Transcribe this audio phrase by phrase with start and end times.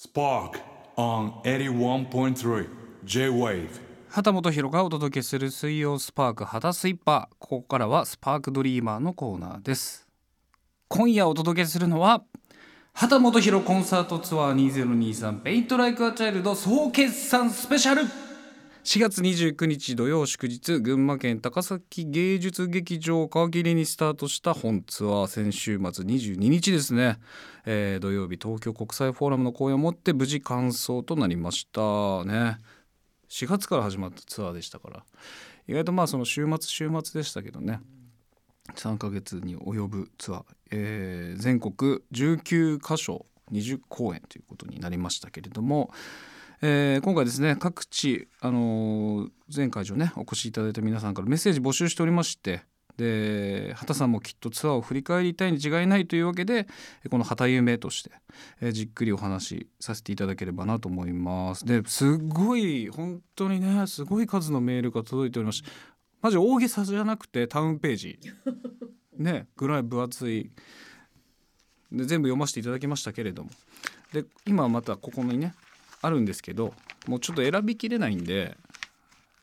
[0.00, 0.60] Spark
[0.96, 2.68] on 81.3
[3.02, 3.68] J-Wave.
[4.08, 7.34] 秦基博がお届けする水曜スパーク畑スイッパー。
[7.40, 10.06] ここからはスパークドリーマーのコーナーです。
[10.86, 12.22] 今夜お届けするのは
[12.92, 18.27] 秦基博コンサートツアー2023 Paint Like a Child 総決算スペシャル。
[18.84, 27.18] 4月29日土曜祝日群馬県高崎芸術劇場皮切りにスタートした本ツアー先週末22日ですね、
[27.66, 31.80] えー土曜日東京国際フォーラムの公演をもって無事完走となりました
[32.24, 32.58] ね。
[33.28, 35.04] 4月から始まったツアーでしたから。
[35.66, 37.80] 意外とまあその週末週末でしたけどね。
[38.74, 45.90] 3ヶ月に及ぶツアー、えー全国19カ所20公演ということになりましたけれども、
[46.60, 52.62] えー今回ですね各地、あのー全会場ねお越しいただいた皆さんからメッセージ募集しておりまして
[52.98, 56.66] で畑さんもきっとツアーを振り返りたいに違いないというわけで
[57.10, 58.10] この畑夢として、
[58.60, 61.64] えーじっくりお話しさせていただければなと思います。
[61.64, 65.70] ですごい本当にねすごい数のメールが届いておりまして
[66.20, 68.18] マジ大げさじゃなくてタウンページ。
[69.16, 70.50] ねぐらい分厚い。
[71.92, 73.50] で全部読ませていただきましたけれども。
[74.12, 75.54] で今またここにね
[76.00, 76.74] あるんですけど
[77.06, 78.56] もうちょっと選びきれないんで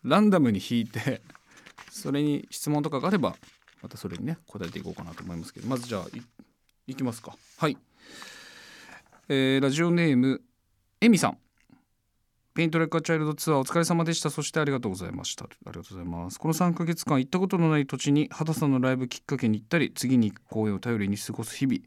[0.03, 1.21] ランダムに引いて
[1.91, 3.35] それに質問とかがあれば
[3.81, 6.21] またそれにね答えていこうかなと思いますけどまずじゃあい
[6.87, 7.35] いきますか。
[7.57, 7.77] はい、
[9.27, 10.43] えーラジオネーム
[11.01, 11.37] エミさん。
[12.53, 14.29] Paint Like a Child ツアーお疲れ様でした。
[14.29, 15.43] そしてありがとうございました。
[15.43, 16.39] ありがとうございます。
[16.39, 21.81] この3ヶ月間行ったことのない土地に秦さんのライブきっかけに行ったり次に行く公演を頼りに過ごす日々。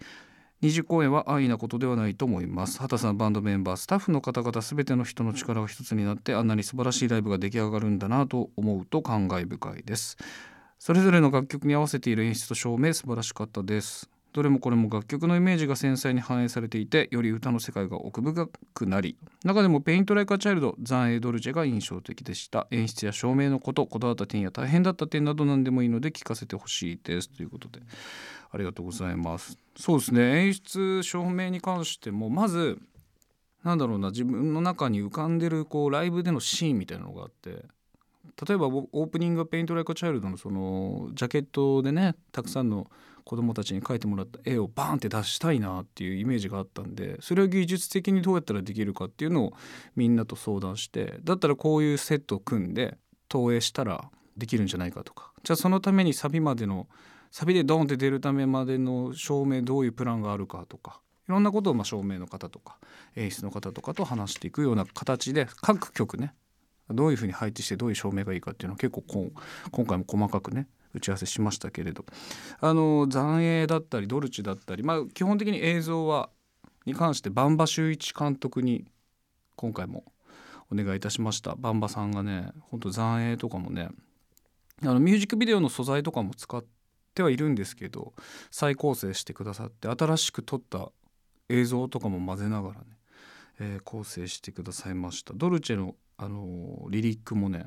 [0.61, 2.81] 二次公演は安易なことではないと思います。
[2.81, 10.17] 秦さんバンドメンバースタッフの方々全ての人の力が一つになってあんなに素晴らしいライブが出来上がるんだなと思うと感慨深いです。
[10.81, 14.11] それぞれの楽曲に合わせている演出と照明素晴らしかったです。
[14.33, 22.67] どれもこれも楽曲のイメージが繊細に反映されていてより歌の世界が奥深くなり中でも Paint Like a Child 残影ドルチェが印象的でした。
[22.71, 27.31] 演出や照明のことこだわった点や大変だった点など何でもいいので聞かせてほしいです。
[27.31, 27.81] ということで
[28.51, 29.57] ありがとうございます。
[29.77, 30.47] そうですね。
[30.47, 32.79] 演出照明に関してもまず
[33.65, 37.65] なんだろうな自分の中に浮かんでるこうライブでのシーンみたいなのがあって
[38.47, 42.89] 例えばオープニング「ペイント・ライカ・チャイルド」のそのジャケットでねたくさんの
[43.29, 49.53] 子供たちに描いてもらった絵をバーンって出したいなっていうイメージがあったんでそれを技術的にどうやったらできるかっていうのを
[49.97, 52.97] みんなと相談してだったらこういうセットを組んで
[53.29, 55.31] 投影したらできるんじゃないかとか。
[55.43, 56.89] じゃあそのためにサビまでの
[57.31, 62.79] サビでドーンって出るためまでの照明どういうプランがあるかとかいろんなことをまあ照明の方とか
[63.15, 66.33] 演出の方とかと話していくような形で各曲ね
[66.89, 69.33] どういうふうに配置してどういう照明がいいかっていうのを結構こん
[69.71, 70.69] 今回も細かくね
[70.99, 72.05] 打ち合わせしましたけれど。
[72.61, 76.31] あの残影だったりドルチだったりまあ基本的に映像は
[76.87, 78.85] に関してバンバ修一監督に
[79.57, 80.05] 今回も
[80.71, 81.55] お願いいたしました。
[81.57, 83.89] バンバさんがねほんと残影とかもね
[84.83, 86.65] あのミュージックビデオの素材とかも使っ
[87.15, 88.13] てはいるんですけど
[88.51, 90.93] 再構成してくださって新しく撮った
[91.49, 92.87] 映像とかも混ぜながらね、
[93.59, 95.33] えー構成してくださいました。
[95.35, 97.67] ドルチェの、あのーリリックもね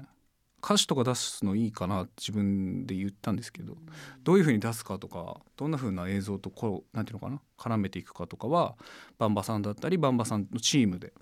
[0.63, 3.75] 歌詞とか出すのいいかな自分で言ったんですけど
[4.23, 8.75] どういう風に出すかとかどんな風な映像とこうなんていうのかな絡めていくかとかは
[9.17, 11.13] バンバさんだったりバンバさんのチームで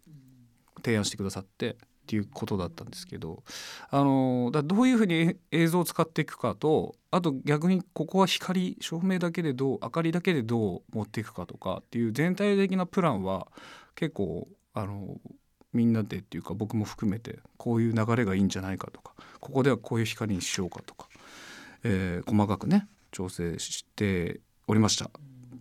[0.83, 1.75] 提案してくださってっ
[2.09, 3.43] ていうことだったんですけど
[3.91, 13.47] あのだどういうふうに映像を使っていくかとあと逆にここは光照明だけでどう明かりだけでどう持っていくかとかっていう全体的なプランは
[13.93, 15.17] 結構あの
[15.73, 21.07] みんなでっていうか僕も含めてこういう流れがいいんじゃないかとかここではこういう光にしようかとか、
[21.83, 25.09] えー細かくね調整しておりました。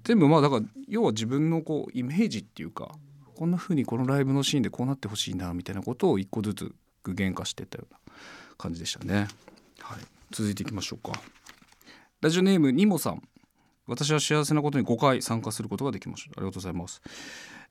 [0.05, 2.95] 全部まあだから要は自分のこうイメージっていうか
[3.35, 8.01] こんな風にこのライブのシーンでこうなってほしいなみたいなことを一個ずつ具現化していったような
[8.57, 9.29] 感じでしたね。
[9.81, 9.99] はい、
[10.31, 11.21] 続いていきましょうか。
[12.21, 13.23] ラジオネームニモさん。
[13.87, 16.33] 私は幸せなことに5回参加することができました。
[16.33, 17.01] ありがとうございます。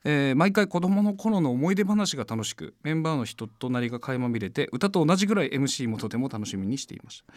[0.04, 7.34] えー毎回子供の頃の思い出話が楽しくメンバーの人となりが垣間見れて歌と同じぐらい MC もとても楽しみにしていました。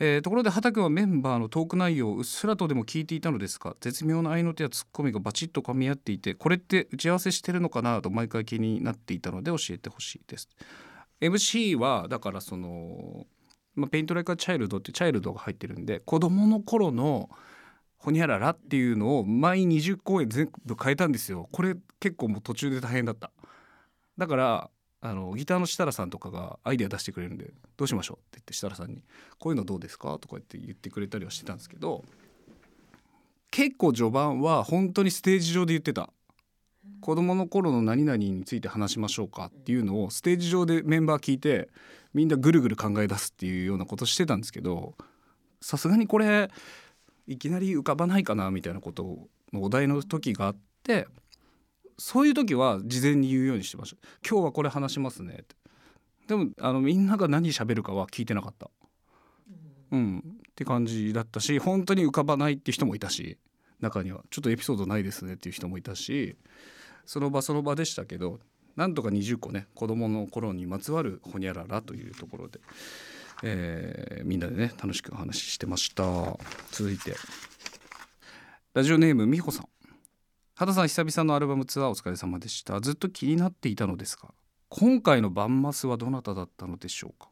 [0.00, 10.48] えーところで畑はメンバーのトーク内容をうっすらとでも聞いていたのですが絶妙な合いの手やツッコミがバチッと噛み合っていてこれって打ち合わせしてるのかなと毎回気になっていたので教えてほしいです
[11.20, 13.26] MC はだからその、
[13.74, 17.28] まあ、 Paint Like a Child って Child が入ってるんで子供の頃の
[17.98, 23.30] ほにゃららっていうのを毎20公演全部変えたんですよこれ結構もう途中で大変だった
[24.16, 29.02] だからあのギターの設楽さんとかがアイデア出してくれるんで「どうしましょう?」って言って設楽さんに
[29.38, 32.04] 「こういうのどうですか?」とか言って言ってくれたりはしてたんですけど
[33.50, 36.10] 結構序盤は本当にステージ上で言ってた
[37.00, 41.68] 子供の頃の何々について話しましょうかっていうのをステージ上でメンバー聞いて
[42.12, 44.96] みんなぐるぐる考え出すっていうようなことしてたんですけど
[45.60, 46.50] さすがにこれ
[47.28, 51.06] いきなり浮かばないかなみたいなことのお題の時があって
[51.98, 53.96] そういう時は事前に言うようにしてました
[54.26, 55.56] 「今日はこれ話しますね」って。
[56.26, 58.70] でもあのみんなが何喋るかは聞いてなかった。
[59.90, 60.18] うん。
[60.18, 60.22] っ
[60.54, 63.38] て感じだったし本当に浮かばないって人もいたし
[63.80, 64.24] 中には。
[64.30, 66.36] ちょっとエピソードないですねっていう人もいたし
[67.06, 68.40] その場その場でしたけど
[68.76, 72.60] なんとか20個ね子供の頃にまつわるほにゃららというところで、
[73.42, 76.04] えー、みんなでね楽しくお話ししてました。
[76.72, 77.14] 続いて
[78.74, 79.68] ラジオネームみほさん。
[80.54, 82.80] 畑さん久々のアルバムツアーお疲れ様でした。
[82.80, 84.28] ずっと気になっていたのですが
[84.70, 87.28] 今回のバンマスはどなただったのでしょうか、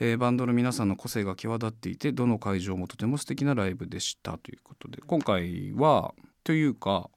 [0.00, 4.38] えー、バンドの皆さんの個性が際立っていてどの会場もとても素敵なライブでした。
[4.38, 7.08] ということで今回はというか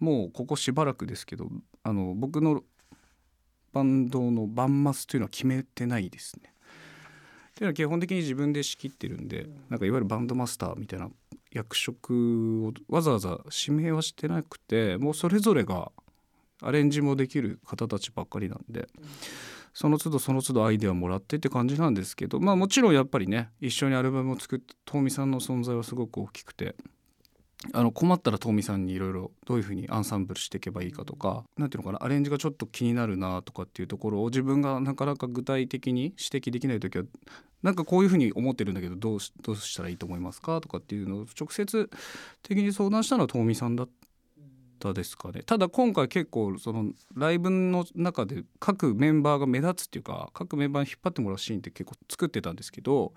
[0.00, 1.48] もうここしばらくですけど
[1.84, 2.62] あの僕の
[3.72, 6.53] バンドのバンマスというのは決めてないですね。
[7.54, 11.08] というのは基本的に自分で仕切ってるんでなんかいわゆるバンドマスターみたいな
[11.52, 15.92] 役職をわざわざ指名はしてなくてもうそれぞれが
[16.60, 18.88] アレンジもできる方たちばっかりなんで。
[19.76, 26.76] その都度その都度アイデアもらってって感じなんですけどまあもちろんやっぱりね一緒にアルバムを作った遠見さんの存在はすごく大きくて
[27.72, 37.04] あの困ったら遠見さんにいろいろどういうふうにアンサンブルしていけばいいかとか何ていうのかなアレンジがちょっと気になるなとかっていうところを自分がなかなか具体的に指摘できない時は
[37.62, 41.90] なんかこういうふうに思ってるんだけどどうどうしたらいいと思いますかとかっていうのを直接
[42.42, 43.88] 的に相談したのは遠見さんだっ
[44.78, 45.42] たですかね。
[45.42, 53.14] ただ今回結構そのライブの中で各メンバーが目立つっていうか各メンバーに引っ張ってもらうシーンって結構作ってたんですけど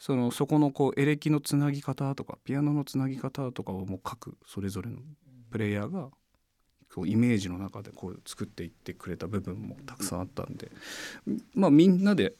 [0.00, 4.96] そのそこのこうエレキのつなぎ方とかピアノのつなぎ方とかをもう各それぞれの
[5.50, 6.08] プレイヤーが
[6.92, 10.70] こうイメージの中でこう作っていってくれた部分もたくさんあったんで
[11.54, 12.32] まあみんなで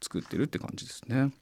[0.00, 1.32] 作ってるって感じですね。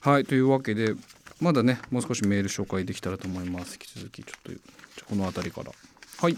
[0.00, 0.94] はいというわけで
[1.40, 3.74] まだねもう少しメール紹介できたらと思います。
[3.74, 4.54] 引き続きちょっ
[4.96, 5.70] とこの辺りから。
[6.18, 6.36] はい。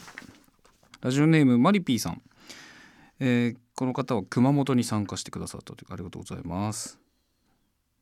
[1.01, 2.21] ラジオネームマリピーさん、
[3.21, 7.06] えー、この方は熊本に参加してくださったというありがとうございます。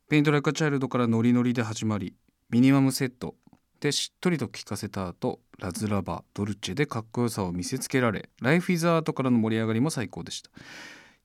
[0.07, 2.13] Paint Like a Child からノリノリで始まり
[2.51, 3.33] ミニマムセット
[3.79, 10.51] でしっとりと聴かせた後ラズラバドルチェでかっこよさを見せつけられ Life is Art からの盛り上がりも最高でした。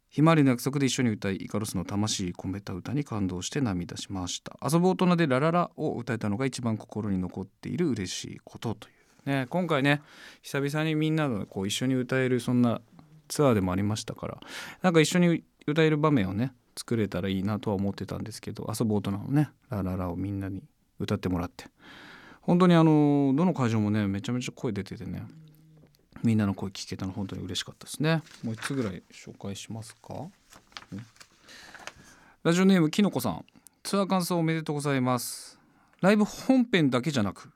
[0.08, 4.58] ひまわりの約束で一緒に歌いイカロスの魂込めた歌に感動して涙しました。
[4.66, 8.92] 遊ぶ大人でラララを歌えたのが一番心に残っている嬉しいこととい
[9.26, 9.28] う。
[9.30, 10.00] ね今回ね
[10.40, 12.80] 久々にみんなのこう一緒に歌えるそんな
[13.28, 14.38] ツアーでもありましたから
[14.80, 20.62] なんか一緒に歌える場面をね作れたらいいなとは思ってたんですけど遊ぶ大人のね「ラララ」をみんなに
[20.98, 21.66] 歌ってもらって。
[22.40, 25.24] 本当にあのどの会場もねめちゃめちゃ声出ててね
[26.22, 28.22] みんなの声聞けたの本当に嬉しかったですね。
[28.42, 30.28] もう1つぐらい紹介しますか、
[32.42, 33.44] ラジオネームきのこさん。
[33.82, 35.58] ツアー感想おめでとうございます。
[36.00, 37.50] ライブ本編だけじゃなく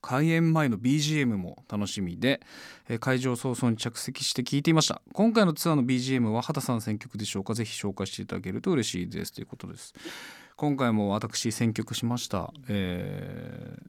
[0.00, 2.40] 開演前の BGM も楽しみで、
[2.88, 5.02] え会場早々に着席して聞いていました。
[5.12, 7.54] 今回のツアーの BGM は畑さん選曲でしょうか？
[7.54, 9.32] ぜひ紹介していただけると嬉しいです。
[9.32, 9.94] ということです。
[10.58, 13.88] 今回も私選曲しました、えー、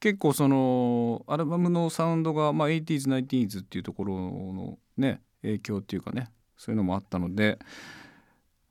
[0.00, 7.58] 結構そのアルバムのサウンドが、まあ、80s、90s っていうところのね影響っていうかねそういうのもあったので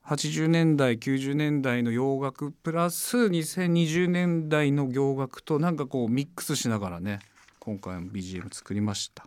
[0.06, 7.18] 80年代90年代の洋楽プラス2020年代の洋楽となんかこうミックスしながらね
[7.58, 9.26] 今回も BGM 作りました。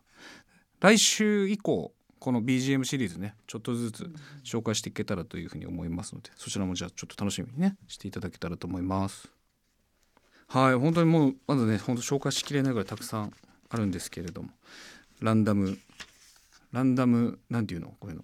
[0.80, 4.10] 来週以降この BGM シリーズねちょっとずつ
[4.46, 9.30] 紹介していけたらというふうに思いますのでそちらもじゃあちょっと楽しみにねしていただけたらと思います。
[10.48, 13.34] はい本当にもうまだね本当紹介しきれないぐらいたくさん
[13.70, 14.50] あるんですけれども
[15.20, 15.78] ランダム
[16.72, 17.90] ランダムなんていうの？
[18.00, 18.24] こういうの。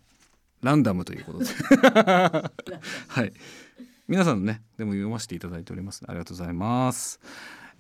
[0.66, 1.46] ランダムということで。
[3.08, 3.32] はい。
[4.08, 6.04] 皆さんのねでも読ませていただいております。
[6.08, 7.20] ありがとうございます、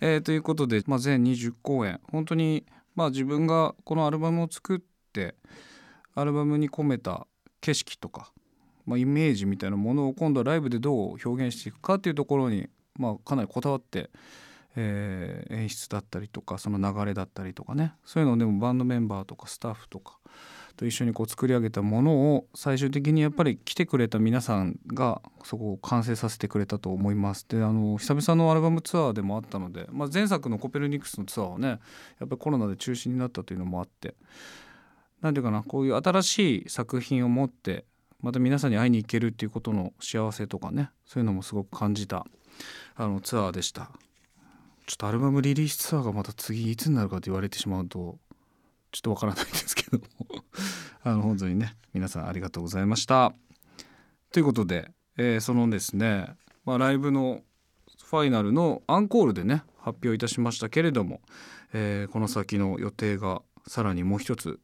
[0.01, 1.99] えー、ということで、まあ、全20公演。
[2.11, 2.63] 本当に
[2.95, 4.79] まあ自分がこのアルバムを作っ
[5.13, 5.35] て
[6.13, 7.27] アルバムに込めた
[7.61, 8.31] 景色とか、
[8.85, 14.11] まあ、イメージみたいなものを今度はライブでどう表現していくかっていうところに、まあ、かなりこだわって、
[14.75, 17.93] えー、演出だったりとかその流れだったりとかね。
[18.03, 20.19] そういうのをでもバンドメンバーとかスタッフとか
[20.77, 27.45] と一緒にこう作り上げたものを最終的にやっぱり来てくれた皆さんがそこを完成させてくれたと思います。
[27.47, 31.79] であの久々のアルバムツアーでもあったので、まあ、前作の「コペルニクス」のツアーはねやっ
[32.19, 34.15] ぱりコロナで中止になったというのもあって
[35.21, 37.85] 何ていうかなこういう新しい作品を持って
[38.21, 42.25] また皆さんに会いに行けるっていうことの幸せとかねそういうのもすごく感じた
[42.95, 43.91] あのツアーでした。
[44.87, 48.19] ちょっとアルバムリリースツアーがまた次いつになるかと言われてしまうと
[48.95, 50.05] ちょっとわからないんですけども。
[51.03, 53.33] あの本当にね皆さんありがとうございました。
[54.31, 56.33] ということで、えーそのですね、
[56.63, 57.43] まあ、ライブの
[58.05, 61.19] ファイナルのアンコールでね発表いたしましたけれども、
[61.73, 64.61] えーこの先の予定がさらにもう一つ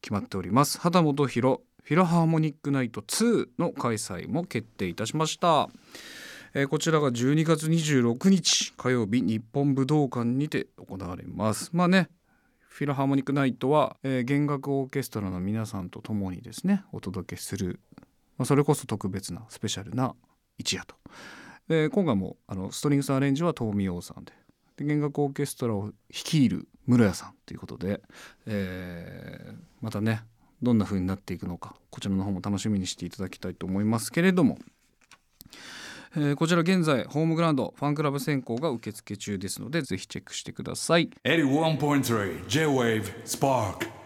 [0.00, 0.80] 決まっております。
[0.80, 5.70] 畑本博フィラハーモニックナイト2の開催も決定いたしました、
[6.52, 11.70] えーこちらが12月26日火曜日日本武道館にて行われます。
[11.72, 12.08] まあね
[12.78, 17.80] フィラハーモニックナイトは、えー弦楽オーケストラの皆さんと共にですねお届けする、
[18.36, 20.14] まあ、それこそ特別なスペシャルな
[20.58, 20.94] 一夜と。
[21.66, 24.32] で今回もあのストリングスアレンジは東美王さんで。
[24.76, 28.00] で弦楽オーケストラを率いる室屋さんということで、
[28.46, 30.20] えーまたね
[30.62, 34.56] どんな風になっていくのかこちらの方も楽しみにしていただきたいと思いますけれども、
[36.20, 41.10] えーこちら現在ホームグラウンドファンクラブ選考が受付中ですのでぜひチェックしてください。
[41.24, 43.97] 81.3 J-Wave Spark